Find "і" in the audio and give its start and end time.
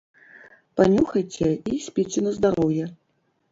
1.73-1.79